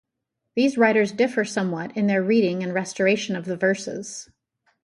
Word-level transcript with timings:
These 0.55 0.79
writers 0.79 1.11
differ 1.11 1.45
somewhat 1.45 1.95
in 1.95 2.07
their 2.07 2.23
reading 2.23 2.63
and 2.63 2.73
restoration 2.73 3.35
of 3.35 3.45
the 3.45 3.55
verses. 3.55 4.31